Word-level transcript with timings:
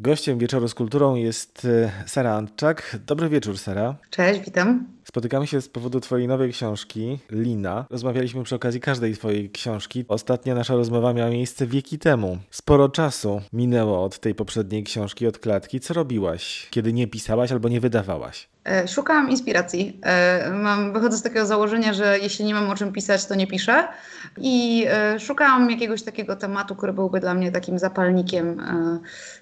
Gościem 0.00 0.38
wieczoru 0.38 0.68
z 0.68 0.74
kulturą 0.74 1.14
jest 1.14 1.64
e, 1.64 1.92
Sara 2.06 2.34
Antczak. 2.34 2.96
Dobry 3.06 3.28
wieczór, 3.28 3.58
Sara. 3.58 3.96
Cześć, 4.10 4.40
witam. 4.44 4.86
Spotykamy 5.08 5.46
się 5.46 5.60
z 5.60 5.68
powodu 5.68 6.00
Twojej 6.00 6.28
nowej 6.28 6.52
książki, 6.52 7.18
Lina. 7.30 7.86
Rozmawialiśmy 7.90 8.44
przy 8.44 8.54
okazji 8.54 8.80
każdej 8.80 9.14
Twojej 9.14 9.50
książki. 9.50 10.04
Ostatnia 10.08 10.54
nasza 10.54 10.74
rozmowa 10.74 11.12
miała 11.12 11.30
miejsce 11.30 11.66
wieki 11.66 11.98
temu. 11.98 12.38
Sporo 12.50 12.88
czasu 12.88 13.40
minęło 13.52 14.04
od 14.04 14.18
tej 14.18 14.34
poprzedniej 14.34 14.84
książki, 14.84 15.26
od 15.26 15.38
klatki. 15.38 15.80
Co 15.80 15.94
robiłaś, 15.94 16.68
kiedy 16.70 16.92
nie 16.92 17.06
pisałaś 17.06 17.52
albo 17.52 17.68
nie 17.68 17.80
wydawałaś? 17.80 18.48
E, 18.68 18.88
szukałam 18.88 19.30
inspiracji. 19.30 20.00
E, 20.02 20.50
mam, 20.50 20.92
wychodzę 20.92 21.16
z 21.16 21.22
takiego 21.22 21.46
założenia, 21.46 21.92
że 21.92 22.18
jeśli 22.18 22.44
nie 22.44 22.54
mam 22.54 22.70
o 22.70 22.74
czym 22.74 22.92
pisać, 22.92 23.26
to 23.26 23.34
nie 23.34 23.46
piszę. 23.46 23.88
I 24.36 24.86
e, 24.88 25.20
szukałam 25.20 25.70
jakiegoś 25.70 26.02
takiego 26.02 26.36
tematu, 26.36 26.76
który 26.76 26.92
byłby 26.92 27.20
dla 27.20 27.34
mnie 27.34 27.52
takim 27.52 27.78
zapalnikiem, 27.78 28.62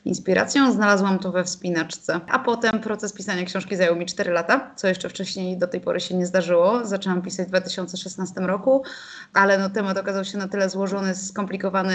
inspiracją. 0.05 0.73
Znalazłam 0.73 1.19
to 1.19 1.33
we 1.33 1.45
wspinaczce. 1.45 2.21
A 2.29 2.39
potem 2.39 2.81
proces 2.81 3.13
pisania 3.13 3.45
książki 3.45 3.77
zajął 3.77 3.97
mi 3.97 4.07
4 4.07 4.33
lata, 4.33 4.71
co 4.77 4.89
jeszcze 4.89 5.09
wcześniej 5.09 5.56
do 5.57 5.67
tej 5.67 5.81
pory 5.81 6.01
się 6.01 6.17
nie 6.17 6.27
zdarzyło. 6.27 6.85
Zaczęłam 6.85 7.23
pisać 7.23 7.47
w 7.47 7.49
2016 7.49 8.41
roku, 8.41 8.83
ale 9.33 9.59
no, 9.59 9.71
temat 9.71 9.99
okazał 9.99 10.25
się 10.25 10.39
na 10.39 10.49
tyle 10.49 10.71
złożony, 10.71 11.15
skomplikowany 11.15 11.95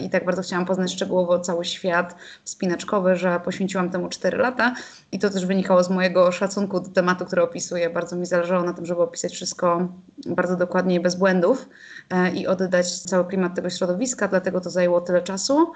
i 0.00 0.10
tak 0.10 0.24
bardzo 0.24 0.42
chciałam 0.42 0.66
poznać 0.66 0.92
szczegółowo 0.92 1.38
cały 1.38 1.64
świat 1.64 2.16
wspinaczkowy, 2.44 3.16
że 3.16 3.40
poświęciłam 3.40 3.90
temu 3.90 4.08
4 4.08 4.38
lata. 4.38 4.74
I 5.12 5.18
to 5.18 5.30
też 5.30 5.46
wynikało 5.46 5.84
z 5.84 5.90
mojego 5.90 6.32
szacunku 6.32 6.64
szacunku 6.64 6.80
do 6.80 6.94
tematu, 6.94 7.24
który 7.24 7.42
opisuję. 7.42 7.90
Bardzo 7.90 8.16
mi 8.16 8.26
zależało 8.26 8.64
na 8.64 8.72
tym, 8.72 8.86
żeby 8.86 9.02
opisać 9.02 9.32
wszystko 9.32 9.88
bardzo 10.26 10.56
dokładnie 10.56 10.94
i 10.94 11.00
bez 11.00 11.14
błędów 11.14 11.68
e, 12.10 12.30
i 12.30 12.46
oddać 12.46 13.00
cały 13.00 13.24
klimat 13.24 13.54
tego 13.54 13.70
środowiska, 13.70 14.28
dlatego 14.28 14.60
to 14.60 14.70
zajęło 14.70 15.00
tyle 15.00 15.22
czasu. 15.22 15.72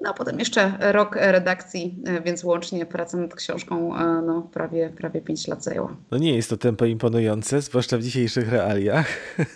No 0.00 0.10
a 0.10 0.14
potem 0.14 0.38
jeszcze 0.38 0.72
rok 0.80 1.16
redakcji, 1.16 2.02
e, 2.06 2.20
więc 2.20 2.44
łącznie 2.44 2.86
praca 2.86 3.16
nad 3.16 3.34
książką 3.34 3.96
e, 3.96 4.22
no, 4.22 4.42
prawie, 4.52 4.90
prawie 4.90 5.20
5 5.20 5.48
lat 5.48 5.64
zajęła. 5.64 5.96
No 6.10 6.18
nie 6.18 6.36
jest 6.36 6.50
to 6.50 6.56
tempo 6.62 6.84
imponujące, 6.84 7.62
zwłaszcza 7.62 7.98
w 7.98 8.02
dzisiejszych 8.02 8.52
realiach 8.52 9.06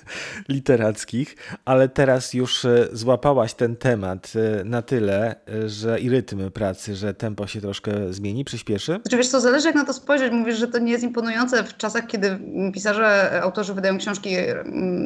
literackich, 0.48 1.36
ale 1.64 1.88
teraz 1.88 2.34
już 2.34 2.66
złapałaś 2.92 3.54
ten 3.54 3.76
temat 3.76 4.32
na 4.64 4.82
tyle, 4.82 5.36
że 5.66 6.00
i 6.00 6.10
rytm 6.10 6.50
pracy, 6.50 6.96
że 6.96 7.14
tempo 7.14 7.46
się 7.46 7.60
troszkę 7.60 8.12
zmieni, 8.12 8.44
przyspieszy? 8.44 8.92
Znaczy 9.02 9.16
wiesz 9.16 9.28
co, 9.28 9.40
zależy 9.40 9.66
jak 9.66 9.76
na 9.76 9.84
to 9.84 9.92
spojrzeć. 9.92 10.32
Mówisz, 10.32 10.58
że 10.58 10.68
to 10.68 10.78
nie 10.78 10.92
jest 10.92 11.04
imponujące 11.04 11.64
w 11.64 11.76
czasach, 11.76 12.06
kiedy 12.06 12.38
pisarze, 12.72 13.40
autorzy 13.42 13.74
wydają 13.74 13.98
książki 13.98 14.36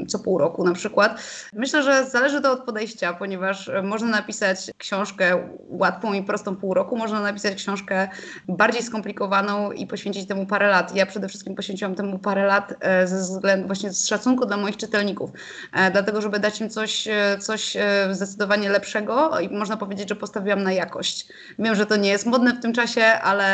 co 0.09 0.19
pół 0.19 0.39
roku 0.39 0.65
na 0.65 0.73
przykład. 0.73 1.21
Myślę, 1.53 1.83
że 1.83 2.05
zależy 2.11 2.41
to 2.41 2.53
od 2.53 2.65
podejścia, 2.65 3.13
ponieważ 3.13 3.71
można 3.83 4.09
napisać 4.09 4.71
książkę 4.79 5.49
łatwą 5.69 6.13
i 6.13 6.23
prostą 6.23 6.57
pół 6.57 6.75
roku, 6.75 6.97
można 6.97 7.21
napisać 7.21 7.55
książkę 7.55 8.09
bardziej 8.49 8.83
skomplikowaną 8.83 9.73
i 9.73 9.87
poświęcić 9.87 10.29
temu 10.29 10.47
parę 10.47 10.69
lat. 10.69 10.97
Ja 10.97 11.07
przede 11.07 11.29
wszystkim 11.29 11.55
poświęciłam 11.55 11.90
temu 11.95 12.19
parę 12.19 12.47
lat 12.47 12.75
e, 12.81 13.07
ze 13.07 13.19
względu 13.19 13.67
właśnie 13.67 13.93
z 13.93 14.07
szacunku 14.07 14.47
dla 14.47 14.57
moich 14.57 14.77
czytelników, 14.77 15.31
e, 15.73 15.91
dlatego 15.91 16.21
żeby 16.21 16.39
dać 16.39 16.61
im 16.61 16.71
coś, 16.71 17.09
e, 17.09 17.39
coś 17.41 17.77
zdecydowanie 18.11 18.69
lepszego 18.69 19.41
i 19.41 19.49
można 19.49 19.77
powiedzieć, 19.77 20.09
że 20.09 20.17
postawiłam 20.17 20.63
na 20.63 20.73
jakość. 20.73 21.29
Wiem, 21.59 21.75
że 21.75 21.87
to 21.87 21.97
nie 21.97 22.09
jest 22.09 22.27
modne 22.27 22.53
w 22.53 22.61
tym 22.61 22.73
czasie, 22.73 23.03
ale 23.05 23.51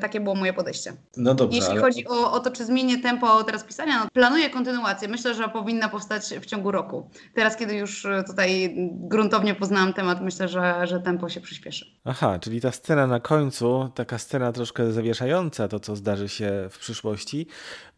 takie 0.00 0.20
było 0.20 0.34
moje 0.34 0.52
podejście. 0.52 0.92
No 1.16 1.34
dobrze, 1.34 1.56
Jeśli 1.56 1.72
ale... 1.72 1.80
chodzi 1.80 2.08
o, 2.08 2.32
o 2.32 2.40
to, 2.40 2.50
czy 2.50 2.64
zmienię 2.64 2.98
tempo 2.98 3.44
teraz 3.44 3.64
pisania, 3.64 3.98
no, 4.04 4.10
planuję 4.12 4.50
kontynuację. 4.50 5.08
Myślę, 5.08 5.34
że 5.34 5.48
powinna 5.48 5.88
powstać 5.88 6.24
w 6.40 6.46
ciągu 6.46 6.70
roku. 6.70 7.10
Teraz, 7.34 7.56
kiedy 7.56 7.74
już 7.74 8.06
tutaj 8.26 8.74
gruntownie 8.92 9.54
poznałam 9.54 9.92
temat, 9.92 10.20
myślę, 10.20 10.48
że, 10.48 10.86
że 10.86 11.00
tempo 11.00 11.28
się 11.28 11.40
przyspieszy. 11.40 11.86
Aha, 12.04 12.38
czyli 12.38 12.60
ta 12.60 12.72
scena 12.72 13.06
na 13.06 13.20
końcu, 13.20 13.90
taka 13.94 14.18
scena 14.18 14.52
troszkę 14.52 14.92
zawieszająca 14.92 15.68
to, 15.68 15.80
co 15.80 15.96
zdarzy 15.96 16.28
się 16.28 16.68
w 16.70 16.78
przyszłości, 16.78 17.46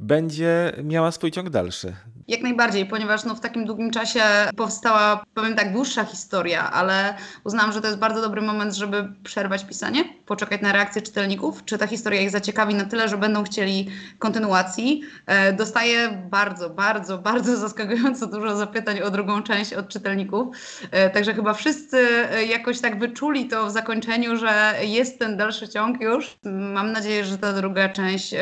będzie 0.00 0.72
miała 0.84 1.12
swój 1.12 1.30
ciąg 1.30 1.50
dalszy. 1.50 1.92
Jak 2.28 2.42
najbardziej, 2.42 2.86
ponieważ 2.86 3.24
no, 3.24 3.34
w 3.34 3.40
takim 3.40 3.64
długim 3.64 3.90
czasie 3.90 4.22
powstała, 4.56 5.24
powiem 5.34 5.54
tak, 5.54 5.72
dłuższa 5.72 6.04
historia, 6.04 6.70
ale 6.70 7.14
uznałam, 7.44 7.72
że 7.72 7.80
to 7.80 7.86
jest 7.86 7.98
bardzo 7.98 8.22
dobry 8.22 8.42
moment, 8.42 8.74
żeby 8.74 9.12
przerwać 9.24 9.64
pisanie, 9.64 10.04
poczekać 10.26 10.60
na 10.60 10.72
reakcję 10.72 11.02
czytelników, 11.02 11.64
czy 11.64 11.78
ta 11.78 11.86
historia 11.86 12.20
ich 12.20 12.30
zaciekawi 12.30 12.74
na 12.74 12.84
tyle, 12.84 13.08
że 13.08 13.18
będą 13.18 13.44
chcieli 13.44 13.90
kontynuacji. 14.18 15.02
E, 15.26 15.52
dostaję 15.52 16.22
bardzo, 16.30 16.70
bardzo, 16.70 17.18
bardzo 17.18 17.56
zaskakująco 17.56 18.26
dużo 18.26 18.56
zapytań 18.56 19.00
o 19.00 19.10
drugą 19.10 19.42
część 19.42 19.72
od 19.72 19.88
czytelników, 19.88 20.56
e, 20.90 21.10
także 21.10 21.34
chyba 21.34 21.54
wszyscy 21.54 21.98
e, 21.98 22.44
jakoś 22.44 22.80
tak 22.80 22.98
wyczuli 22.98 23.48
to 23.48 23.66
w 23.66 23.70
zakończeniu, 23.70 24.36
że 24.36 24.74
jest 24.82 25.18
ten 25.18 25.36
dalszy 25.36 25.68
ciąg 25.68 26.00
już. 26.00 26.38
Mam 26.44 26.92
nadzieję, 26.92 27.24
że 27.24 27.38
ta 27.38 27.52
druga 27.52 27.88
część 27.88 28.34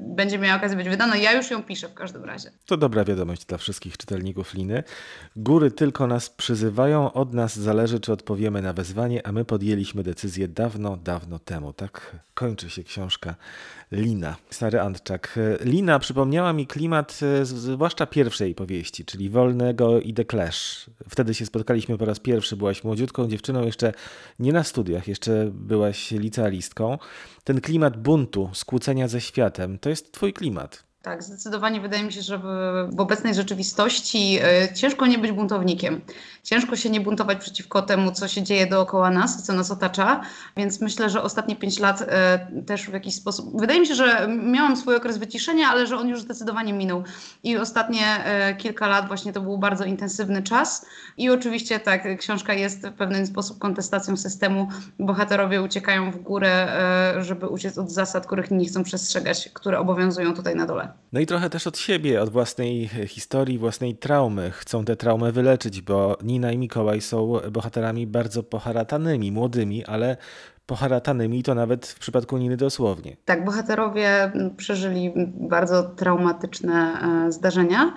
będzie 0.00 0.38
miała 0.38 0.56
okazję 0.56 0.75
być 0.76 0.88
wydana. 0.88 1.16
Ja 1.16 1.32
już 1.32 1.50
ją 1.50 1.62
piszę 1.62 1.88
w 1.88 1.94
każdym 1.94 2.24
razie. 2.24 2.50
To 2.66 2.76
dobra 2.76 3.04
wiadomość 3.04 3.44
dla 3.44 3.58
wszystkich 3.58 3.96
czytelników 3.96 4.54
Liny. 4.54 4.82
Góry 5.36 5.70
tylko 5.70 6.06
nas 6.06 6.30
przyzywają, 6.30 7.12
od 7.12 7.34
nas 7.34 7.58
zależy, 7.58 8.00
czy 8.00 8.12
odpowiemy 8.12 8.62
na 8.62 8.72
wezwanie, 8.72 9.26
a 9.26 9.32
my 9.32 9.44
podjęliśmy 9.44 10.02
decyzję 10.02 10.48
dawno, 10.48 10.96
dawno 10.96 11.38
temu. 11.38 11.72
Tak 11.72 12.16
kończy 12.34 12.70
się 12.70 12.84
książka 12.84 13.34
Lina, 13.92 14.36
Sary 14.50 14.80
Antczak. 14.80 15.38
Lina 15.60 15.98
przypomniała 15.98 16.52
mi 16.52 16.66
klimat 16.66 17.20
e, 17.22 17.44
zwłaszcza 17.44 18.06
pierwszej 18.06 18.54
powieści, 18.54 19.04
czyli 19.04 19.30
Wolnego 19.30 20.00
i 20.00 20.14
The 20.14 20.24
Clash. 20.24 20.90
Wtedy 21.08 21.34
się 21.34 21.46
spotkaliśmy 21.46 21.98
po 21.98 22.04
raz 22.04 22.20
pierwszy, 22.20 22.56
byłaś 22.56 22.84
młodziutką 22.84 23.28
dziewczyną, 23.28 23.64
jeszcze 23.64 23.92
nie 24.38 24.52
na 24.52 24.64
studiach, 24.64 25.08
jeszcze 25.08 25.50
byłaś 25.52 26.10
licealistką. 26.10 26.98
Ten 27.46 27.60
klimat 27.60 27.96
buntu, 27.96 28.50
skłócenia 28.52 29.08
ze 29.08 29.20
światem, 29.20 29.78
to 29.78 29.88
jest 29.88 30.12
twój 30.12 30.32
klimat. 30.32 30.85
Tak, 31.06 31.22
zdecydowanie 31.22 31.80
wydaje 31.80 32.04
mi 32.04 32.12
się, 32.12 32.22
że 32.22 32.38
w, 32.38 33.00
obecnej 33.00 33.34
rzeczywistości 33.34 34.38
y, 34.70 34.74
ciężko 34.74 35.06
nie 35.06 35.18
być 35.18 35.32
buntownikiem. 35.32 36.00
Ciężko 36.42 36.76
się 36.76 36.90
nie 36.90 37.00
buntować 37.00 37.38
przeciwko 37.38 37.82
temu, 37.82 38.12
co 38.12 38.28
się 38.28 38.42
dzieje 38.42 38.66
dookoła 38.66 39.10
nas, 39.10 39.42
co 39.42 39.52
nas 39.52 39.70
otacza, 39.70 40.20
więc 40.56 40.80
myślę, 40.80 41.10
że 41.10 41.22
ostatnie 41.22 41.56
pięć 41.56 41.78
lat 41.78 42.00
y, 42.00 42.62
też 42.62 42.90
w 42.90 42.92
jakiś 42.92 43.14
sposób. 43.14 43.60
Wydaje 43.60 43.80
mi 43.80 43.86
się, 43.86 43.94
że 43.94 44.28
miałam 44.42 44.76
swój 44.76 44.96
okres 44.96 45.18
wyciszenia, 45.18 45.68
ale 45.68 45.86
że 45.86 45.96
on 45.96 46.08
już 46.08 46.20
zdecydowanie 46.20 46.72
minął. 46.72 47.04
I 47.42 47.56
ostatnie 47.56 48.00
y, 48.50 48.56
kilka 48.56 48.86
lat 48.86 49.08
właśnie 49.08 49.32
to 49.32 49.40
był 49.40 49.58
bardzo 49.58 49.84
intensywny 49.84 50.42
czas. 50.42 50.86
I 51.16 51.30
oczywiście 51.30 51.80
tak, 51.80 52.18
książka 52.18 52.54
jest 52.54 52.86
w 52.86 52.92
pewien 52.92 53.26
sposób 53.26 53.58
kontestacją 53.58 54.16
systemu. 54.16 54.68
Bohaterowie 54.98 55.62
uciekają 55.62 56.10
w 56.10 56.16
górę, 56.16 56.68
żeby 57.20 57.46
uciec 57.48 57.78
od 57.78 57.90
zasad, 57.90 58.26
których 58.26 58.50
nie 58.50 58.66
chcą 58.66 58.84
przestrzegać, 58.84 59.50
które 59.54 59.78
obowiązują 59.78 60.34
tutaj 60.34 60.56
na 60.56 60.66
dole. 60.66 60.95
No 61.12 61.20
i 61.20 61.26
trochę 61.26 61.50
też 61.50 61.66
od 61.66 61.78
siebie, 61.78 62.22
od 62.22 62.30
własnej 62.30 62.88
historii, 62.88 63.58
własnej 63.58 63.94
traumy. 63.94 64.50
Chcą 64.50 64.84
tę 64.84 64.96
traumę 64.96 65.32
wyleczyć, 65.32 65.80
bo 65.80 66.16
Nina 66.22 66.52
i 66.52 66.58
Mikołaj 66.58 67.00
są 67.00 67.32
bohaterami 67.50 68.06
bardzo 68.06 68.42
poharatanymi, 68.42 69.32
młodymi, 69.32 69.84
ale 69.84 70.16
poharatanymi, 70.66 71.42
to 71.42 71.54
nawet 71.54 71.86
w 71.86 71.98
przypadku 71.98 72.38
Niny 72.38 72.56
dosłownie. 72.56 73.16
Tak, 73.24 73.44
bohaterowie 73.44 74.32
przeżyli 74.56 75.12
bardzo 75.48 75.82
traumatyczne 75.82 77.00
e, 77.26 77.32
zdarzenia. 77.32 77.94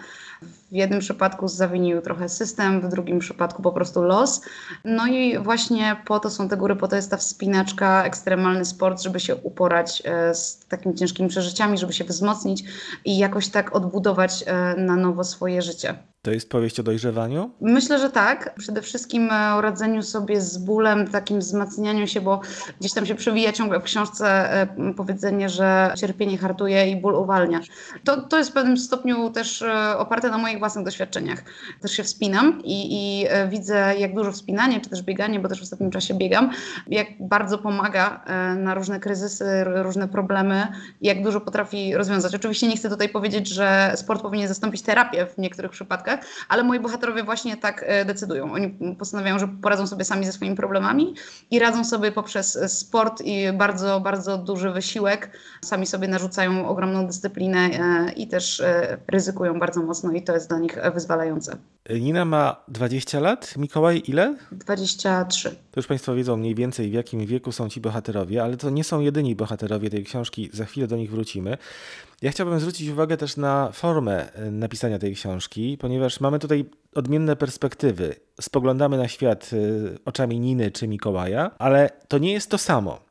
W 0.71 0.75
jednym 0.75 0.99
przypadku 0.99 1.47
zawinił 1.47 2.01
trochę 2.01 2.29
system, 2.29 2.81
w 2.81 2.87
drugim 2.87 3.19
przypadku 3.19 3.61
po 3.61 3.71
prostu 3.71 4.03
los. 4.03 4.41
No 4.85 5.07
i 5.07 5.39
właśnie 5.39 5.95
po 6.05 6.19
to 6.19 6.29
są 6.29 6.49
te 6.49 6.57
góry, 6.57 6.75
po 6.75 6.87
to 6.87 6.95
jest 6.95 7.11
ta 7.11 7.17
wspinaczka, 7.17 8.03
ekstremalny 8.03 8.65
sport, 8.65 9.01
żeby 9.01 9.19
się 9.19 9.35
uporać 9.35 10.03
e, 10.05 10.35
z 10.35 10.59
takimi 10.67 10.95
ciężkimi 10.95 11.29
przeżyciami, 11.29 11.77
żeby 11.77 11.93
się 11.93 12.03
wzmocnić 12.03 12.63
i 13.05 13.17
jakoś 13.17 13.47
tak 13.47 13.75
odbudować 13.75 14.43
e, 14.45 14.75
na 14.77 14.95
nowo 14.95 15.23
swoje 15.23 15.61
życie. 15.61 15.95
To 16.21 16.31
jest 16.31 16.49
powieść 16.49 16.79
o 16.79 16.83
dojrzewaniu? 16.83 17.51
Myślę, 17.61 17.99
że 17.99 18.09
tak. 18.09 18.55
Przede 18.57 18.81
wszystkim 18.81 19.31
e, 19.31 19.55
o 19.55 19.61
radzeniu 19.61 20.03
sobie 20.03 20.41
z 20.41 20.57
bólem, 20.57 21.07
takim 21.07 21.39
wzmacnianiu 21.39 22.07
się, 22.07 22.21
bo 22.21 22.41
gdzieś 22.79 22.93
tam 22.93 23.05
się 23.05 23.15
przewija 23.15 23.51
ciągle 23.51 23.79
w 23.79 23.83
książce 23.83 24.49
powiedzenie, 24.97 25.49
że 25.49 25.93
cierpienie 25.97 26.37
hartuje 26.37 26.91
i 26.91 26.95
ból 26.95 27.15
uwalnia. 27.15 27.59
To, 28.03 28.21
to 28.21 28.37
jest 28.37 28.49
w 28.49 28.53
pewnym 28.53 28.77
stopniu 28.77 29.29
też 29.29 29.63
oparte 29.97 30.29
na 30.29 30.37
moich 30.37 30.59
własnych 30.59 30.85
doświadczeniach. 30.85 31.43
Też 31.81 31.91
się 31.91 32.03
wspinam 32.03 32.61
i, 32.63 32.87
i 32.91 33.25
e, 33.29 33.47
widzę, 33.47 33.95
jak 33.97 34.15
dużo 34.15 34.31
wspinanie, 34.31 34.81
czy 34.81 34.89
też 34.89 35.01
bieganie, 35.01 35.39
bo 35.39 35.49
też 35.49 35.59
w 35.59 35.63
ostatnim 35.63 35.91
czasie 35.91 36.13
biegam, 36.13 36.51
jak 36.87 37.07
bardzo 37.19 37.57
pomaga 37.57 38.23
e, 38.25 38.55
na 38.55 38.73
różne 38.73 38.99
kryzysy, 38.99 39.63
różne 39.63 40.07
problemy, 40.07 40.67
jak 41.01 41.23
dużo 41.23 41.41
potrafi 41.41 41.95
rozwiązać. 41.95 42.35
Oczywiście 42.35 42.67
nie 42.67 42.77
chcę 42.77 42.89
tutaj 42.89 43.09
powiedzieć, 43.09 43.47
że 43.47 43.91
sport 43.95 44.21
powinien 44.21 44.47
zastąpić 44.47 44.81
terapię 44.81 45.25
w 45.25 45.37
niektórych 45.37 45.71
przypadkach, 45.71 46.08
ale 46.49 46.63
moi 46.63 46.79
bohaterowie 46.79 47.23
właśnie 47.23 47.57
tak 47.57 47.83
e, 47.87 48.05
decydują. 48.05 48.53
Oni 48.53 48.95
postanawiają, 48.99 49.39
że 49.39 49.47
poradzą 49.47 49.87
sobie 49.87 50.05
sami 50.05 50.25
ze 50.25 50.31
swoimi 50.31 50.55
problemami 50.55 51.15
i 51.51 51.59
radzą 51.59 51.85
sobie 51.85 52.11
poprzez 52.11 52.59
sport 52.79 53.21
i 53.21 53.53
bardzo, 53.53 53.99
bardzo 53.99 54.37
duży 54.37 54.71
wysiłek. 54.71 55.39
Sami 55.61 55.85
sobie 55.85 56.07
narzucają 56.07 56.67
ogromną 56.67 57.07
dyscyplinę 57.07 57.69
i 58.15 58.27
też 58.27 58.63
ryzykują 59.07 59.59
bardzo 59.59 59.81
mocno 59.81 60.11
i 60.11 60.23
to 60.23 60.33
jest 60.33 60.49
dla 60.49 60.59
nich 60.59 60.77
wyzwalające. 60.93 61.57
Nina 61.89 62.25
ma 62.25 62.63
20 62.67 63.19
lat, 63.19 63.57
Mikołaj 63.57 64.01
ile? 64.07 64.35
23. 64.51 65.49
To 65.49 65.55
już 65.75 65.87
Państwo 65.87 66.15
wiedzą 66.15 66.37
mniej 66.37 66.55
więcej 66.55 66.89
w 66.89 66.93
jakim 66.93 67.25
wieku 67.25 67.51
są 67.51 67.69
ci 67.69 67.81
bohaterowie, 67.81 68.43
ale 68.43 68.57
to 68.57 68.69
nie 68.69 68.83
są 68.83 68.99
jedyni 68.99 69.35
bohaterowie 69.35 69.89
tej 69.89 70.03
książki, 70.03 70.49
za 70.53 70.65
chwilę 70.65 70.87
do 70.87 70.97
nich 70.97 71.11
wrócimy. 71.11 71.57
Ja 72.21 72.31
chciałbym 72.31 72.59
zwrócić 72.59 72.89
uwagę 72.89 73.17
też 73.17 73.37
na 73.37 73.71
formę 73.71 74.33
e, 74.33 74.51
napisania 74.51 74.99
tej 74.99 75.15
książki, 75.15 75.77
ponieważ 75.77 76.19
mamy 76.19 76.39
tutaj 76.39 76.65
odmienne 76.95 77.35
perspektywy. 77.35 78.15
Spoglądamy 78.41 78.97
na 78.97 79.07
świat 79.07 79.49
e, 79.53 79.57
oczami 80.05 80.39
Niny 80.39 80.71
czy 80.71 80.87
Mikołaja, 80.87 81.51
ale 81.59 81.89
to 82.07 82.17
nie 82.17 82.33
jest 82.33 82.49
to 82.49 82.57
samo 82.57 83.09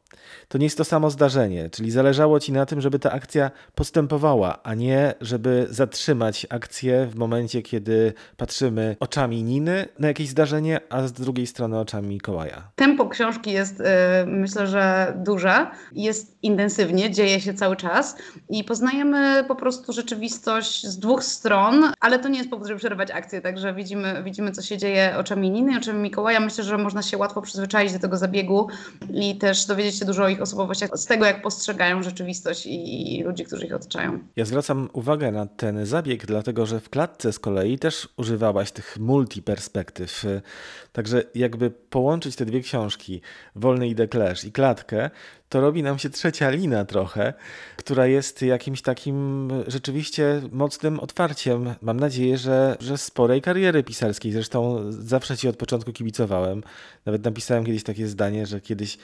to 0.48 0.58
nie 0.58 0.66
jest 0.66 0.78
to 0.78 0.84
samo 0.84 1.10
zdarzenie. 1.10 1.70
Czyli 1.70 1.90
zależało 1.90 2.40
ci 2.40 2.52
na 2.52 2.66
tym, 2.66 2.80
żeby 2.80 2.98
ta 2.98 3.12
akcja 3.12 3.50
postępowała, 3.74 4.62
a 4.62 4.74
nie 4.74 5.14
żeby 5.20 5.66
zatrzymać 5.70 6.46
akcję 6.50 7.06
w 7.06 7.16
momencie, 7.16 7.62
kiedy 7.62 8.12
patrzymy 8.36 8.96
oczami 9.00 9.42
Niny 9.42 9.88
na 9.98 10.08
jakieś 10.08 10.28
zdarzenie, 10.28 10.80
a 10.90 11.06
z 11.06 11.12
drugiej 11.12 11.46
strony 11.46 11.78
oczami 11.78 12.08
Mikołaja. 12.08 12.70
Tempo 12.76 13.08
książki 13.08 13.52
jest, 13.52 13.80
e, 13.80 14.24
myślę, 14.26 14.66
że 14.66 15.14
duże, 15.16 15.66
jest 15.92 16.38
intensywnie, 16.42 17.10
dzieje 17.10 17.40
się 17.40 17.54
cały 17.54 17.76
czas 17.76 18.16
i 18.48 18.64
poznajemy 18.64 19.44
po 19.48 19.54
prostu 19.54 19.92
rzeczywistość 19.92 20.86
z 20.86 20.98
dwóch 20.98 21.24
stron, 21.24 21.92
ale 22.00 22.18
to 22.18 22.28
nie 22.28 22.38
jest 22.38 22.50
powód, 22.50 22.66
żeby 22.66 22.78
przerywać 22.78 23.10
akcję, 23.10 23.40
także 23.40 23.74
widzimy, 23.74 24.22
widzimy 24.24 24.52
co 24.52 24.62
się 24.62 24.78
dzieje 24.78 25.14
oczami 25.18 25.50
Niny, 25.50 25.78
oczami 25.78 25.98
Mikołaja. 25.98 26.40
Myślę, 26.40 26.64
że 26.64 26.78
można 26.78 27.02
się 27.02 27.18
łatwo 27.18 27.42
przyzwyczaić 27.42 27.92
do 27.92 27.98
tego 27.98 28.16
zabiegu 28.16 28.68
i 29.14 29.38
też 29.38 29.66
dowiedzieć 29.66 29.98
się 29.98 30.04
dużo 30.04 30.17
o 30.24 30.28
ich 30.28 30.42
osobowościach, 30.42 30.90
z 30.94 31.06
tego 31.06 31.24
jak 31.24 31.42
postrzegają 31.42 32.02
rzeczywistość 32.02 32.66
i, 32.66 33.22
ludzi, 33.22 33.44
którzy 33.44 33.66
ich 33.66 33.74
otaczają. 33.74 34.18
Ja 34.36 34.44
zwracam 34.44 34.88
uwagę 34.92 35.32
na 35.32 35.46
ten 35.46 35.86
zabieg, 35.86 36.26
dlatego 36.26 36.66
że 36.66 36.80
w 36.80 36.90
klatce 36.90 37.32
z 37.32 37.38
kolei 37.38 37.78
też 37.78 38.08
używałaś 38.16 38.72
tych 38.72 38.96
multiperspektyw. 39.00 40.24
Także 40.92 41.22
jakby 41.34 41.70
połączyć 41.70 42.36
te 42.36 42.44
dwie 42.44 42.60
książki, 42.60 43.20
Wolny 43.56 43.88
i 43.88 43.94
Declash 43.94 44.44
i 44.44 44.52
klatkę, 44.52 45.10
to 45.48 45.60
robi 45.60 45.82
nam 45.82 45.98
się 45.98 46.10
trzecia 46.10 46.50
lina 46.50 46.84
trochę, 46.84 47.34
która 47.76 48.06
jest 48.06 48.42
jakimś 48.42 48.82
takim 48.82 49.48
rzeczywiście 49.66 50.42
mocnym 50.52 51.00
otwarciem. 51.00 51.74
Mam 51.82 52.00
nadzieję, 52.00 52.38
że, 52.38 52.76
że 52.80 52.98
sporej 52.98 53.42
kariery 53.42 53.84
pisarskiej. 53.84 54.32
Zresztą 54.32 54.78
zawsze 54.92 55.36
ci 55.36 55.48
od 55.48 55.56
początku 55.56 55.92
kibicowałem. 55.92 56.62
Nawet 57.06 57.24
napisałem 57.24 57.64
kiedyś 57.64 57.82
takie 57.82 58.06
zdanie, 58.06 58.46
że 58.46 58.60
kiedyś 58.60 58.98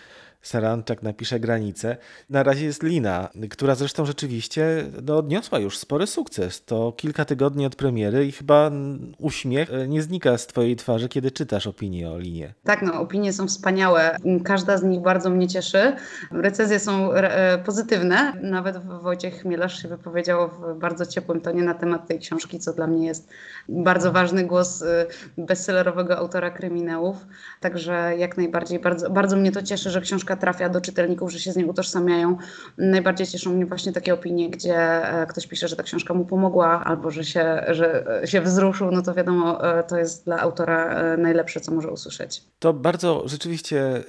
Saranczak 0.44 1.02
napisze 1.02 1.40
granicę. 1.40 1.96
Na 2.30 2.42
razie 2.42 2.64
jest 2.64 2.82
Lina, 2.82 3.28
która 3.50 3.74
zresztą 3.74 4.06
rzeczywiście 4.06 4.84
no, 5.02 5.16
odniosła 5.16 5.58
już 5.58 5.78
spory 5.78 6.06
sukces. 6.06 6.64
To 6.64 6.92
kilka 6.92 7.24
tygodni 7.24 7.66
od 7.66 7.76
premiery 7.76 8.26
i 8.26 8.32
chyba 8.32 8.70
uśmiech 9.18 9.72
e, 9.72 9.88
nie 9.88 10.02
znika 10.02 10.38
z 10.38 10.46
twojej 10.46 10.76
twarzy, 10.76 11.08
kiedy 11.08 11.30
czytasz 11.30 11.66
opinie 11.66 12.10
o 12.10 12.18
Linie. 12.18 12.54
Tak, 12.64 12.82
no 12.82 13.00
opinie 13.00 13.32
są 13.32 13.46
wspaniałe. 13.46 14.16
Każda 14.44 14.76
z 14.76 14.82
nich 14.82 15.00
bardzo 15.00 15.30
mnie 15.30 15.48
cieszy. 15.48 15.96
Recenzje 16.30 16.78
są 16.78 17.12
e, 17.12 17.58
pozytywne. 17.58 18.32
Nawet 18.42 18.78
Wojciech 19.02 19.34
Chmielarz 19.34 19.82
się 19.82 19.88
wypowiedział 19.88 20.48
w 20.48 20.78
bardzo 20.78 21.06
ciepłym 21.06 21.40
tonie 21.40 21.62
na 21.62 21.74
temat 21.74 22.08
tej 22.08 22.18
książki, 22.18 22.58
co 22.58 22.72
dla 22.72 22.86
mnie 22.86 23.06
jest 23.06 23.30
bardzo 23.68 24.12
ważny 24.12 24.44
głos 24.44 24.82
e, 24.82 25.06
bestsellerowego 25.38 26.18
autora 26.18 26.50
kryminałów. 26.50 27.16
Także 27.60 28.12
jak 28.18 28.36
najbardziej 28.36 28.78
bardzo, 28.78 29.10
bardzo 29.10 29.36
mnie 29.36 29.52
to 29.52 29.62
cieszy, 29.62 29.90
że 29.90 30.00
książka 30.00 30.33
trafia 30.36 30.68
do 30.68 30.80
czytelników, 30.80 31.32
że 31.32 31.38
się 31.38 31.52
z 31.52 31.56
nią 31.56 31.66
utożsamiają. 31.66 32.36
Najbardziej 32.78 33.26
cieszą 33.26 33.52
mnie 33.52 33.66
właśnie 33.66 33.92
takie 33.92 34.14
opinie, 34.14 34.50
gdzie 34.50 34.76
e, 34.76 35.26
ktoś 35.26 35.46
pisze, 35.46 35.68
że 35.68 35.76
ta 35.76 35.82
książka 35.82 36.14
mu 36.14 36.24
pomogła 36.24 36.84
albo 36.84 37.10
że 37.10 37.24
się, 37.24 37.64
że 37.68 38.04
się 38.24 38.40
wzruszył, 38.40 38.90
no 38.90 39.02
to 39.02 39.14
wiadomo, 39.14 39.58
to 39.88 39.98
jest 39.98 40.24
dla 40.24 40.40
autora 40.40 40.94
najlepsze, 41.16 41.60
co 41.60 41.72
może 41.72 41.90
usłyszeć. 41.90 42.42
To 42.58 42.72
bardzo 42.72 43.22
rzeczywiście 43.26 44.04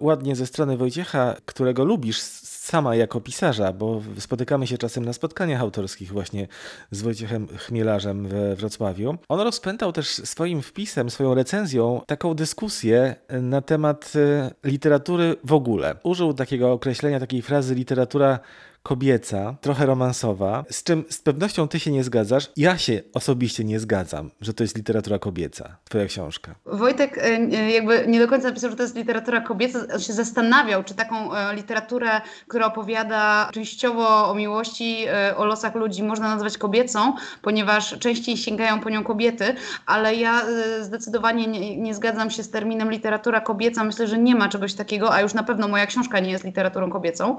ładnie 0.00 0.36
ze 0.36 0.46
strony 0.46 0.76
Wojciecha, 0.76 1.34
którego 1.44 1.84
lubisz 1.84 2.20
sama 2.68 2.96
jako 2.96 3.20
pisarza, 3.20 3.72
bo 3.72 4.02
spotykamy 4.18 4.66
się 4.66 4.78
czasem 4.78 5.04
na 5.04 5.12
spotkaniach 5.12 5.60
autorskich 5.60 6.12
właśnie 6.12 6.48
z 6.90 7.02
Wojciechem 7.02 7.48
Chmielarzem 7.48 8.28
we 8.28 8.56
Wrocławiu. 8.56 9.18
On 9.28 9.40
rozpętał 9.40 9.92
też 9.92 10.08
swoim 10.08 10.62
wpisem, 10.62 11.10
swoją 11.10 11.34
recenzją 11.34 12.00
taką 12.06 12.34
dyskusję 12.34 13.14
na 13.28 13.60
temat 13.60 14.12
e, 14.16 14.50
literatury 14.64 15.36
w 15.44 15.52
ogóle. 15.52 15.96
Użył 16.02 16.34
takiego 16.34 16.72
określenia, 16.72 17.20
takiej 17.20 17.42
frazy 17.42 17.74
literatura 17.74 18.38
kobieca, 18.82 19.56
trochę 19.60 19.86
romansowa, 19.86 20.64
z 20.70 20.82
czym 20.82 21.04
z 21.08 21.18
pewnością 21.18 21.68
ty 21.68 21.80
się 21.80 21.90
nie 21.90 22.04
zgadzasz. 22.04 22.50
Ja 22.56 22.78
się 22.78 23.02
osobiście 23.14 23.64
nie 23.64 23.80
zgadzam, 23.80 24.30
że 24.40 24.54
to 24.54 24.64
jest 24.64 24.76
literatura 24.76 25.18
kobieca, 25.18 25.76
twoja 25.84 26.06
książka. 26.06 26.54
Wojtek 26.66 27.18
e, 27.18 27.22
e, 27.22 27.70
jakby 27.70 28.04
nie 28.08 28.18
do 28.18 28.28
końca 28.28 28.48
napisał, 28.48 28.70
że 28.70 28.76
to 28.76 28.82
jest 28.82 28.96
literatura 28.96 29.40
kobieca. 29.40 29.98
Się 29.98 30.12
zastanawiał, 30.12 30.84
czy 30.84 30.94
taką 30.94 31.34
e, 31.34 31.54
literaturę, 31.54 32.20
która 32.48 32.66
opowiada 32.66 33.50
częściowo 33.52 34.30
o 34.30 34.34
miłości, 34.34 35.06
o 35.36 35.44
losach 35.44 35.74
ludzi 35.74 36.02
można 36.02 36.28
nazwać 36.28 36.58
kobiecą, 36.58 37.12
ponieważ 37.42 37.98
częściej 37.98 38.36
sięgają 38.36 38.80
po 38.80 38.90
nią 38.90 39.04
kobiety, 39.04 39.54
ale 39.86 40.14
ja 40.14 40.42
zdecydowanie 40.80 41.46
nie, 41.46 41.76
nie 41.76 41.94
zgadzam 41.94 42.30
się 42.30 42.42
z 42.42 42.50
terminem 42.50 42.90
literatura 42.90 43.40
kobieca. 43.40 43.84
Myślę, 43.84 44.06
że 44.06 44.18
nie 44.18 44.34
ma 44.34 44.48
czegoś 44.48 44.74
takiego, 44.74 45.14
a 45.14 45.20
już 45.20 45.34
na 45.34 45.42
pewno 45.42 45.68
moja 45.68 45.86
książka 45.86 46.20
nie 46.20 46.30
jest 46.30 46.44
literaturą 46.44 46.90
kobiecą. 46.90 47.36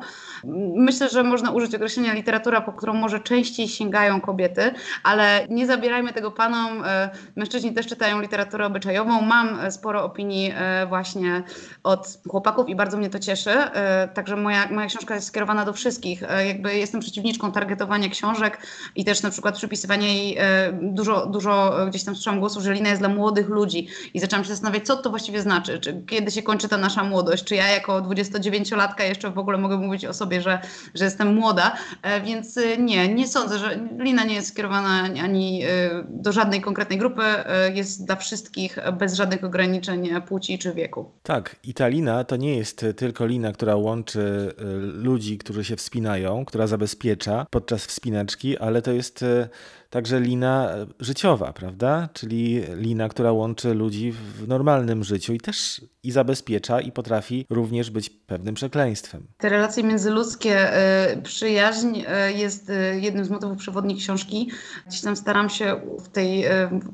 Myślę, 0.75 1.09
że 1.09 1.23
można 1.29 1.51
użyć 1.51 1.75
określenia 1.75 2.13
literatura, 2.13 2.61
po 2.61 2.73
którą 2.73 2.93
może 2.93 3.19
częściej 3.19 3.67
sięgają 3.67 4.21
kobiety, 4.21 4.71
ale 5.03 5.47
nie 5.49 5.67
zabierajmy 5.67 6.13
tego 6.13 6.31
panom. 6.31 6.83
E, 6.85 7.09
mężczyźni 7.35 7.73
też 7.73 7.87
czytają 7.87 8.21
literaturę 8.21 8.65
obyczajową. 8.65 9.21
Mam 9.21 9.59
e, 9.59 9.71
sporo 9.71 10.03
opinii 10.03 10.51
e, 10.55 10.85
właśnie 10.87 11.43
od 11.83 12.17
chłopaków 12.29 12.69
i 12.69 12.75
bardzo 12.75 12.97
mnie 12.97 13.09
to 13.09 13.19
cieszy. 13.19 13.49
Także 14.13 14.35
moja, 14.35 14.69
moja 14.71 14.87
książka 14.87 15.15
jest 15.15 15.27
skierowana 15.27 15.65
do 15.65 15.73
wszystkich. 15.73 16.23
Jakby 16.47 16.75
jestem 16.75 17.01
przeciwniczką 17.01 17.51
targetowania 17.51 18.09
książek 18.09 18.57
i 18.95 19.05
też 19.05 19.21
na 19.21 19.29
przykład 19.29 19.55
przypisywania 19.55 20.07
jej 20.07 20.37
dużo, 20.81 21.25
dużo 21.25 21.73
gdzieś 21.89 22.03
tam 22.03 22.15
słyszałam 22.15 22.39
głosu, 22.39 22.61
że 22.61 22.73
Lina 22.73 22.89
jest 22.89 23.01
dla 23.01 23.09
młodych 23.09 23.49
ludzi 23.49 23.87
i 24.13 24.19
zaczęłam 24.19 24.43
się 24.43 24.49
zastanawiać, 24.49 24.85
co 24.85 24.97
to 24.97 25.09
właściwie 25.09 25.41
znaczy, 25.41 25.79
czy 25.79 26.03
kiedy 26.07 26.31
się 26.31 26.43
kończy 26.43 26.69
ta 26.69 26.77
nasza 26.77 27.03
młodość, 27.03 27.43
czy 27.43 27.55
ja 27.55 27.67
jako 27.67 28.01
29-latka 28.01 29.03
jeszcze 29.03 29.31
w 29.31 29.37
ogóle 29.37 29.57
mogę 29.57 29.77
mówić 29.77 30.05
o 30.05 30.13
sobie, 30.13 30.41
że, 30.41 30.59
że 30.95 31.05
jest 31.05 31.18
jestem 31.19 31.35
młoda, 31.35 31.75
e, 32.01 32.21
więc 32.21 32.57
e, 32.57 32.77
nie, 32.77 33.13
nie 33.13 33.27
sądzę, 33.27 33.59
że 33.59 33.79
Lina 33.97 34.23
nie 34.23 34.35
jest 34.35 34.47
skierowana 34.47 35.03
ani 35.23 35.63
e, 35.63 35.67
do 36.09 36.31
żadnej 36.31 36.61
konkretnej 36.61 36.99
grupy, 36.99 37.21
jest 37.73 38.05
dla 38.05 38.15
wszystkich 38.15 38.77
bez 38.99 39.13
żadnych 39.13 39.43
ograniczeń 39.43 40.09
płci 40.27 40.59
czy 40.59 40.73
wieku. 40.73 41.11
Tak, 41.23 41.55
i 41.63 41.73
ta 41.73 41.87
lina 41.87 42.23
to 42.23 42.35
nie 42.35 42.57
jest 42.57 42.85
tylko 42.97 43.25
lina, 43.25 43.51
która 43.51 43.75
łączy 43.75 44.53
ludzi, 44.93 45.37
którzy 45.37 45.63
się 45.63 45.75
wspinają, 45.75 46.45
która 46.45 46.67
zabezpiecza 46.67 47.45
podczas 47.49 47.85
wspinaczki, 47.85 48.57
ale 48.57 48.81
to 48.81 48.91
jest 48.91 49.25
także 49.89 50.19
lina 50.19 50.69
życiowa, 50.99 51.53
prawda? 51.53 52.09
Czyli 52.13 52.61
lina, 52.75 53.09
która 53.09 53.31
łączy 53.31 53.73
ludzi 53.73 54.11
w 54.11 54.47
normalnym 54.47 55.03
życiu 55.03 55.33
i 55.33 55.39
też 55.39 55.81
i 56.03 56.11
zabezpiecza 56.11 56.81
i 56.81 56.91
potrafi 56.91 57.45
również 57.49 57.89
być 57.89 58.09
pewnym 58.09 58.55
przekleństwem. 58.55 59.27
Te 59.37 59.49
relacje 59.49 59.83
międzyludzkie, 59.83 60.73
y, 61.13 61.21
przyjaźń 61.21 61.99
y, 61.99 62.33
jest 62.33 62.69
y, 62.69 62.99
jednym 62.99 63.25
z 63.25 63.29
motywów 63.29 63.57
przewodnich 63.57 63.97
książki. 63.97 64.51
Gdzieś 64.87 65.01
tam 65.01 65.15
staram 65.15 65.49
się 65.49 65.81
w 65.99 66.09
tej 66.09 66.45